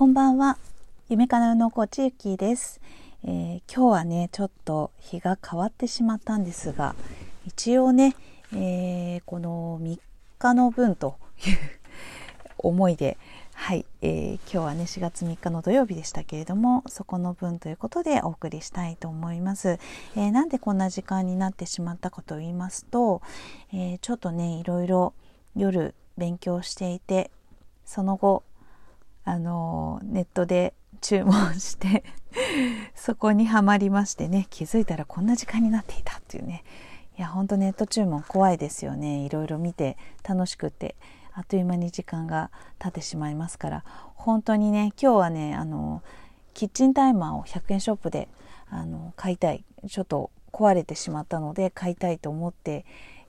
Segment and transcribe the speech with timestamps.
[0.00, 0.56] こんばんは。
[1.10, 2.80] 夢かなうのコーチゆきです、
[3.22, 6.94] えー、今日はねちょっと日が変わってしまったんですが
[7.46, 8.16] 一応ね、
[8.54, 9.98] えー、この3
[10.38, 11.56] 日の分という
[12.56, 13.18] 思いで
[13.52, 19.78] はい、えー、今日はね4月3日の土曜日でしたけれどもそこの分ということでお送りしたいと思います、
[20.16, 23.20] えー、なんでこんな時間になってしまったかと言いますと、
[23.74, 25.12] えー、ちょっとねいろいろ
[25.54, 27.30] 夜勉強していて
[27.84, 28.44] その後
[29.30, 32.02] あのネットで注文して
[32.96, 36.64] そこにはまりましてね気づいたらこんな時間になっていたっていうね。
[37.16, 39.18] いやほんとネット注文怖いですよね。
[39.18, 39.96] いろいろ見て
[40.28, 40.96] 楽しくて
[41.32, 43.84] あっという間に時間が経ってしまいますから。
[44.16, 46.02] 本当にね今日はねあの
[46.52, 48.28] キッチンタイマーを100円ショップで
[48.68, 49.64] あの買いたい。
[49.88, 52.84] ちょっと壊れてしまったので買いたいと思って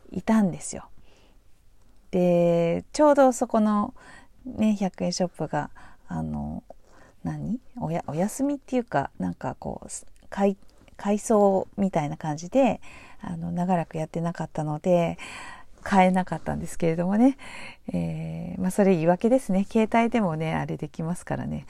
[0.10, 0.86] いたんですよ。
[2.10, 3.94] でちょうどそこの、
[4.46, 5.70] ね、100円ショップが
[6.12, 6.64] あの
[7.24, 7.60] 何？
[7.80, 9.88] おやお休みっていうかなんかこう
[10.30, 10.58] 改
[11.20, 12.82] 装みたいな感じで
[13.22, 15.18] あの長らくやってなかったので
[15.84, 17.38] 買えなかったんですけれどもね、
[17.92, 19.66] えー、まあ、それ言い訳ですね。
[19.70, 21.66] 携帯でもねあれできますからね。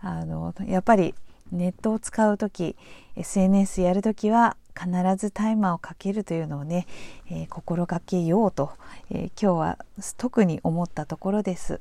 [0.00, 1.14] あのやっぱり
[1.50, 2.76] ネットを使う時
[3.16, 6.86] SNS やる時は必ずタイマーをかけるというのをね、
[7.30, 8.72] えー、心がけようと、
[9.10, 9.78] えー、今日は
[10.18, 11.80] 特に思ったところです。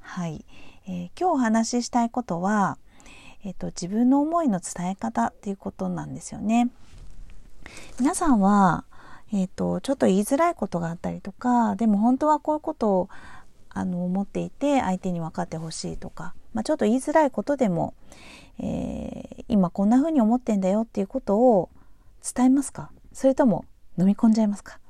[0.00, 0.44] はい、
[0.86, 2.78] えー、今日お話ししたいことは、
[3.44, 6.68] えーと、自分の思いの伝え方っていうことなんですよね。
[7.98, 8.84] 皆さんは
[9.32, 13.08] えーと、ちょっと言いづらいことがあったりとかでも本当はこういうことを
[13.68, 17.94] あの思っていて相手に分かってほしいとか、まあ、ちょっと言いづらいことでも、
[18.58, 21.70] えー、今こんな風に思ってんだよっていうことを
[22.24, 22.90] 伝えますか？
[23.12, 24.80] それとも飲み込んじゃいますか？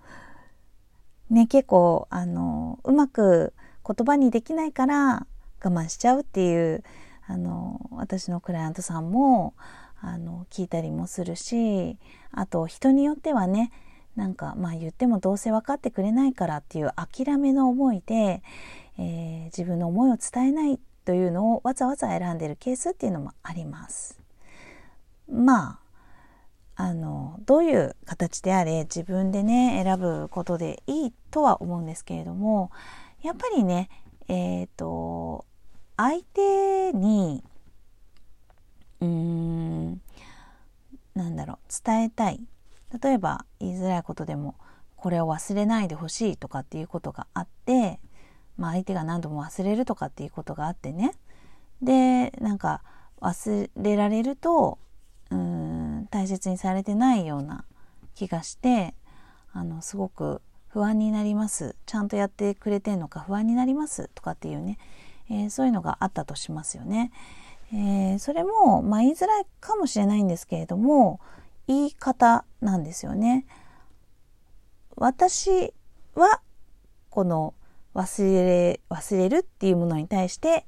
[1.29, 3.53] ね結構あのうまく
[3.87, 5.27] 言葉にできないから
[5.63, 6.83] 我慢しちゃうっていう
[7.27, 9.55] あの私のクライアントさんも
[10.01, 11.99] あの聞いたりもするし
[12.33, 13.71] あと人によってはね
[14.17, 18.43] なんかまあ言ってもどうせ分かってくれないからっていう諦めの思いで、
[18.99, 24.21] えー、自分の思いを伝えないというのをわざわざ選んでるケースっていうのもあります。
[25.31, 25.79] ま
[26.77, 32.71] ああのどういう形であれ自分でね選ぶことでいいとは思うんですけれども
[33.23, 33.91] やっぱりね
[34.29, 35.45] えっ、ー、と
[36.01, 37.45] 相手に
[39.01, 40.01] うーん
[41.15, 42.41] なんだろう伝えたい。
[43.03, 44.55] 例えば言いづらいことでも
[44.97, 48.01] これを忘れないでほしいとかっていうことがあって、
[48.57, 51.13] まあ、相手が何度も忘れるとかっていうことがあってね。
[51.83, 52.83] でなんか
[53.21, 54.79] 忘れられると
[55.29, 57.67] うん大切にされてないような
[58.15, 58.95] 気がして
[59.53, 61.77] あのすごく不安になります。
[61.85, 64.79] ちゃんとやってくれてんのか不安になりますとかっていうね、
[65.31, 67.13] えー、そういうのがあったとしますよね。
[67.73, 71.21] えー、それも、まあ、言いづらいかもしれないんですけれども
[71.69, 73.47] 言い方なんですよね。
[74.97, 75.73] 私
[76.15, 76.43] は
[77.11, 77.55] この
[77.95, 80.67] 忘れ忘れるっていうものに対して、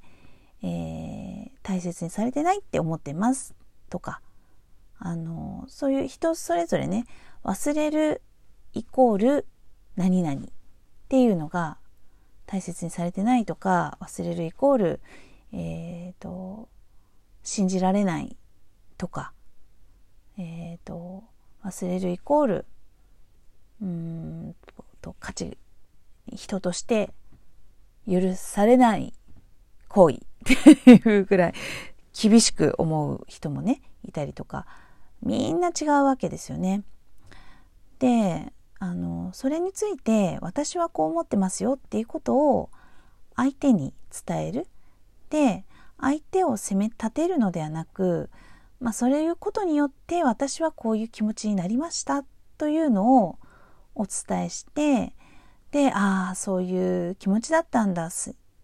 [0.62, 3.54] えー、大切にされてないって思ってます
[3.90, 4.20] とか
[4.98, 7.04] あのそういう人それぞれね
[7.44, 8.22] 忘れる
[8.72, 9.46] イコール
[9.96, 10.44] 何々っ
[11.08, 11.78] ていうのが
[12.52, 15.00] 大切にされてないとか忘れるイコール、
[15.52, 16.68] えーと
[17.42, 18.36] 信じられない
[18.98, 19.32] とか
[20.38, 21.24] えーと、
[21.64, 22.64] 忘れるイコール
[23.82, 24.54] うん
[25.00, 25.58] と価値
[26.32, 27.10] 人として
[28.08, 29.12] 許されない
[29.88, 30.20] 行為 っ
[30.84, 31.54] ていうぐらい
[32.19, 34.66] 厳しく思う人もねいたりとか
[35.20, 36.82] みんな違うわけですよね。
[37.98, 38.52] で
[38.82, 42.70] あのそれについて私はこう思ってますよっていうことを
[43.37, 43.94] 相手に
[44.26, 44.66] 伝える。
[45.31, 45.65] で
[46.00, 48.28] 相手を責め立てるのではなく
[48.81, 52.25] まあ、そういうことによって私はこういう気持ちになりました
[52.59, 53.38] というのを
[53.94, 55.14] お伝えして
[55.70, 58.10] でああそういう気持ちだったんだ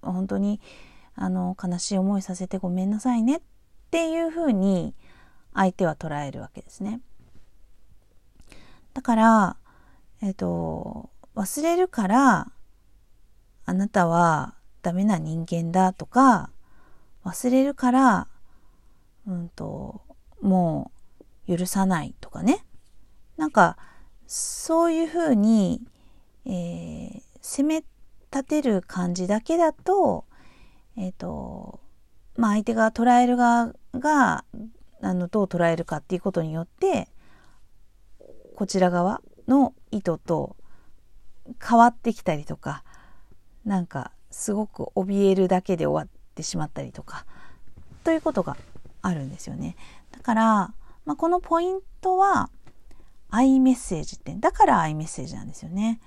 [0.02, 0.60] 本当に
[1.14, 3.40] あの悲しい思いさせてごめんなさいねっ
[3.92, 4.92] ていうふうに
[5.54, 7.00] 相手は捉えるわけですね。
[8.94, 9.56] だから、
[10.22, 12.52] えっ、ー、と、忘れるから
[13.64, 16.50] あなたはダメな人間だとか
[17.24, 18.28] 忘れるから
[19.26, 20.00] うんと
[20.40, 20.90] も
[21.48, 22.64] う許さないとかね。
[23.36, 23.76] なんか
[24.26, 25.80] そういうふうに、
[26.46, 27.84] えー、責め
[28.32, 30.24] 立てる感じだけだと
[30.96, 31.78] えっ、ー、と
[32.36, 34.44] まあ相手が捉える側が
[35.02, 37.08] あのどう捉えるかっていうことによって
[38.56, 40.56] こちら側の意図と
[41.66, 42.84] 変わってきたりとか
[43.64, 47.24] なんかすごく怯えるだけで終わってしまったりとか
[48.04, 48.56] ということが
[49.02, 49.76] あるんですよね。
[50.12, 50.44] だから、
[51.04, 52.50] まあ、このポイントは、
[53.30, 56.00] アイメッセージって、だからアイメッセージなんですよね。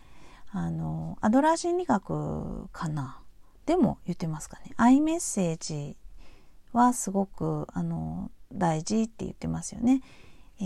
[0.51, 3.21] あの、アドラー心理学かな？
[3.65, 4.73] でも言ってますかね。
[4.77, 5.95] アイメッセージ
[6.73, 10.01] はすごく、あの、大事って言ってますよね。
[10.61, 10.63] え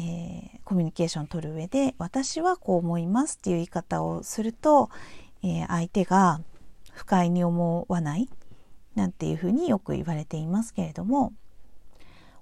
[0.58, 4.90] ー、コミュニケーションを取る上で、私はこう思いますっていう言い方をすると、
[5.42, 6.42] えー、相手が
[6.92, 8.28] 不快に思わない
[8.96, 11.34] なんていうふうによく言われていますけれども、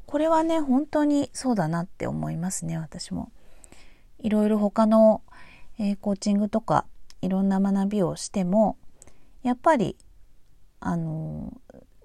[0.05, 3.31] これはね、本当にそうだなって思いますね、私も。
[4.19, 5.21] いろいろ他の、
[5.77, 6.85] えー、コーチングとか
[7.21, 8.77] いろんな学びをしても、
[9.43, 9.97] やっぱり、
[10.79, 11.53] あの、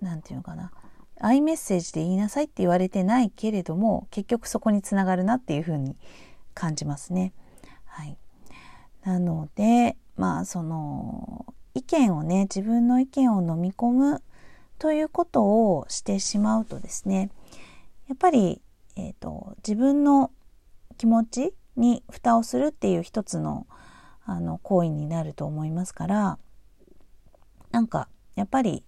[0.00, 0.72] なんていうのかな、
[1.20, 5.96] アイメッセージで言いなさいって言われてないけれども、結局そこにつながるなっていうふうに
[6.54, 7.32] 感じますね。
[7.84, 8.16] はい。
[9.04, 14.22] なので、まあ、その、意見をね、自分の意見を飲み込む
[14.78, 17.30] ということをしてしまうとですね、
[18.08, 18.60] やっぱり、
[18.96, 20.30] えっ、ー、と、自分の
[20.96, 23.66] 気持ちに蓋をするっていう一つの
[24.24, 26.38] あの行為になると思いますから
[27.70, 28.84] なんかやっぱり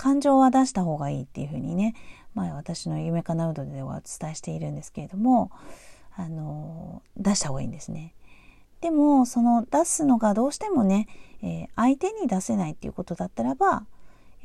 [0.00, 1.94] 感情は出した方がいいっていうふうにね
[2.32, 5.50] 前私の夢かなうどではお伝えしているんですけれども
[6.16, 8.14] あの出した方がいいんですね。
[8.80, 11.06] でもその出すのがどうしてもね、
[11.42, 13.84] えー、相手に出せないっていうことだったらば、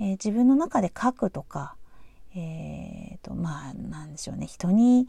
[0.02, 1.78] えー、自分の中で書くとか、
[2.36, 5.08] えーと、まあなんでしょうね人に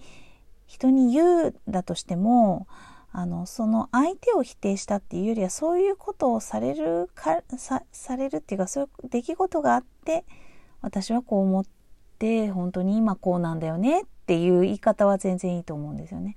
[0.68, 2.68] 人に言うだとしても
[3.18, 10.26] あのその相手を否定したっていうよりはそういうことをされるかさされるっていうかそういう出来事があって
[10.82, 11.64] 私はこう思っ
[12.18, 16.36] て本当に今こうなんだよねっていう言い方は全然いいと思うんですよね。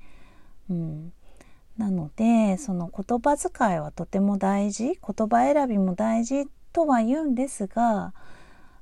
[0.70, 1.12] うん、
[1.78, 8.14] なのでその言葉遣いはとても大事言葉選びも大事とは言うんですが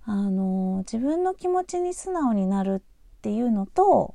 [0.06, 4.14] あの自分の気持ちに素直になるっていうのと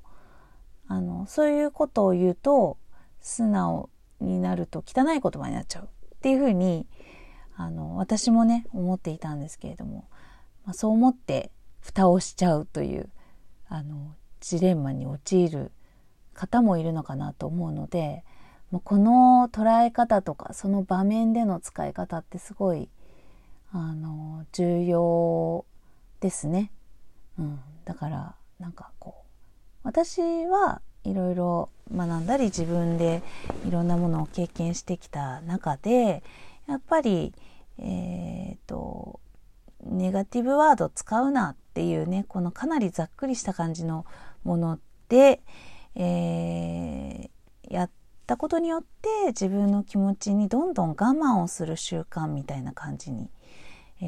[0.87, 2.77] あのそういうことを言うと
[3.23, 3.89] 素直
[4.21, 5.89] になると汚い言葉になっちゃうっ
[6.21, 6.87] ていうふうに
[7.57, 10.09] あの私もね思っていたんですけれども、
[10.65, 13.09] まあ、そう思って蓋をしちゃうという
[13.69, 15.73] あのジレンマに陥る
[16.35, 18.25] 方もいるのかなと思うので、
[18.71, 22.89] まあ、この捉え方とかその場面での使い方ってすごい
[23.71, 25.65] あの重要
[26.21, 26.71] ですね。
[27.39, 29.27] うん、だからなんかこう
[29.83, 33.23] 私はいろいろ学んだり自分で
[33.67, 36.23] いろんなものを経験してきた中で
[36.69, 37.33] やっぱり
[37.79, 39.21] え、ー、と
[39.85, 44.07] ネガティブワード使うなっていうねこのかなりざっくりした感じの
[44.45, 44.79] もの
[45.09, 45.41] で、
[45.97, 47.91] えー、やっ
[48.27, 53.29] たことによって自分の気持ちにどんどん我慢をする習慣みたいな感じに、
[54.01, 54.05] え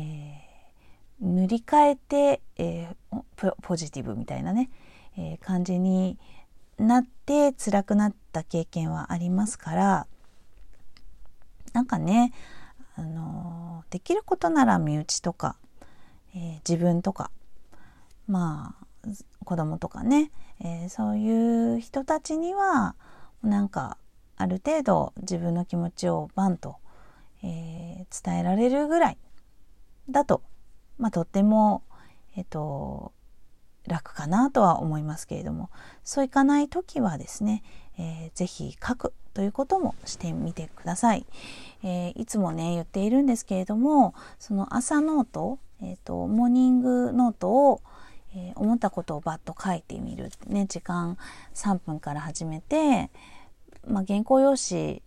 [1.23, 4.71] ー、塗り替えて、えー、ポジティブみたいなね
[5.17, 6.19] え、感じに
[6.79, 10.07] なって辛くなった経験はありますから
[11.73, 12.33] なんかね、
[12.95, 15.57] あの、できることなら身内とか、
[16.35, 17.31] えー、自分とか
[18.27, 19.09] まあ
[19.45, 20.31] 子供とかね、
[20.61, 22.95] えー、そういう人たちには
[23.43, 23.99] なんか
[24.37, 26.77] ある程度自分の気持ちをバンと、
[27.43, 29.19] えー、伝えられるぐらい
[30.09, 30.43] だと、
[30.99, 31.83] まあ、とっても、
[32.37, 33.13] えっ、と
[33.87, 35.71] 楽かなとは思いますけれども
[36.03, 37.63] そういかない時はですね、
[37.99, 41.27] えー、ぜひ書くということもしてみてください、
[41.83, 47.83] えー、いつもね言っているんですけれどもその朝ノート、えーと、モーニングノートを、
[48.35, 50.31] えー、思ったことをバッと書いてみる。
[50.47, 51.19] ね時間
[51.55, 53.11] 3分から始めて、
[53.87, 55.03] まあ、原稿用紙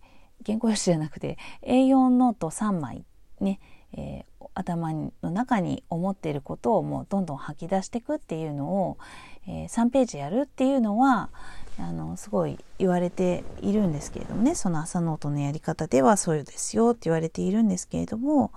[0.46, 3.04] 原稿用紙じゃなくて A4 ノート3枚
[3.40, 3.60] ね、
[3.94, 8.98] えー、頭の中に思っていることをもうどんどん吐き出していくっていうのを、
[9.46, 11.30] えー、3ページやるっていうのは
[11.78, 14.54] あのすごい言われているんですけれどもね。
[14.54, 18.52] その朝ノートのやり方ではそうですよって言われているんですけれども。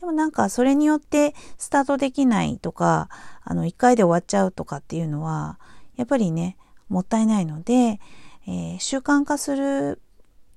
[0.00, 3.08] でもなんかそれによってスタートできないとか
[3.44, 5.60] あの1回で終わっちゃうとかっていうのは
[5.96, 6.56] やっぱりね
[6.88, 8.00] もったいないので、
[8.46, 10.00] えー、習慣化する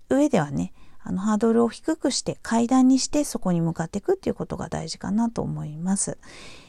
[0.09, 0.73] 上ではね
[1.07, 6.17] あの、ハードルを低くして階段にしてそこに向かっていくっていうことが大事かなと思います。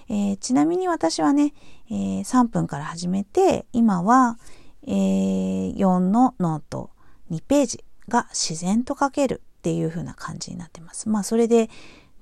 [0.08, 1.54] えー、ちなみに私はね、
[1.90, 4.38] えー、3分から始めて、今は、
[4.86, 6.90] えー、4のノート
[7.30, 11.08] 2ページが自然と書けるっていう風な感じになってます。
[11.08, 11.70] まあ、それで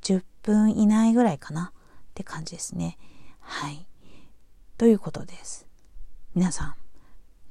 [0.02, 2.96] 10分以内ぐらいかなって感じですね。
[3.40, 3.88] はい。
[4.78, 5.66] ということです。
[6.36, 6.74] 皆さん、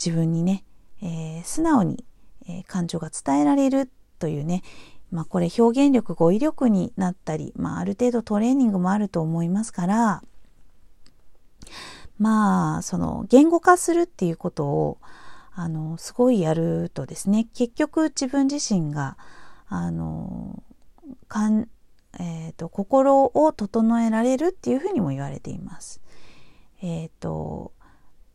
[0.04, 0.64] 自分にね、
[1.02, 2.06] えー、素直に、
[2.48, 3.92] え、感情が伝えられる
[4.24, 4.64] というね、
[5.12, 10.24] まあ、これ表現力語彙力になったり、まあ、ある程度トレーニングもあると思いますから
[12.18, 14.98] まあその言語化するっていうことを
[15.54, 19.18] あのすごいやるとですね結局自分自身が
[19.68, 20.64] あの
[21.28, 21.68] かん、
[22.18, 26.00] えーと、心を整えられるっていうふうにも言われています。
[26.82, 27.74] えっ、ー、と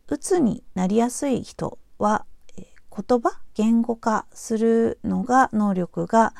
[0.09, 2.26] 鬱になりやすい人は、
[2.99, 6.35] 言葉言語化するのが能力が、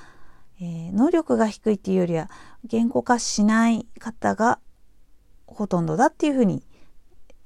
[0.61, 2.29] えー、能力が低いっていうよりは
[2.65, 4.59] 言語化しない方が
[5.47, 6.65] ほとんどだっていうふうに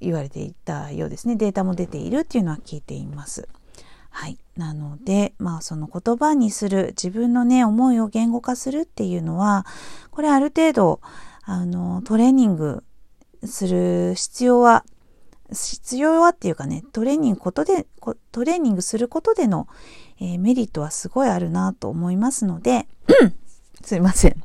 [0.01, 3.47] 言われていたようですねデータも出ているっていうのは聞いています。
[4.09, 9.65] はい、なのでまあその言葉にする自分のね思いを言語化するっていうのは
[10.11, 11.01] これある程度
[11.41, 12.83] あのトレーニング
[13.43, 14.85] する必要は
[15.53, 17.85] 必要はっていうかねトレーニングことで
[18.31, 19.67] トレーニングすることでの、
[20.19, 22.87] えー、メリットはすごいあるなと思いますので
[23.83, 24.43] すいません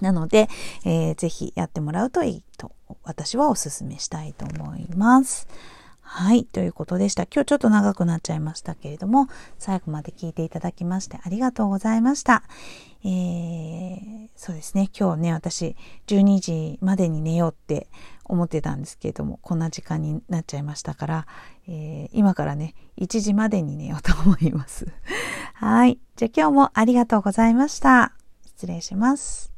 [0.00, 0.48] なので、
[0.84, 5.48] えー、ぜひやってもらうといいと私はお勧めしたいと思います。
[6.10, 6.44] はい。
[6.44, 7.24] ということでした。
[7.24, 12.42] 今日ちょっと長くなっちゃいましたけれども、最後まで聞いていただきましてありがとうございました。
[13.04, 14.88] えー、そうですね。
[14.98, 17.88] 今日ね、私、12時までに寝ようって
[18.24, 21.26] 思ってたんですけれども、こんな時間になっちゃいましたから、
[21.68, 24.90] えー、今からね、1時までに寝ようと思います。
[25.52, 25.98] はい。
[26.16, 28.14] じゃあ今日もありがとうございました。
[28.46, 29.57] 失礼します。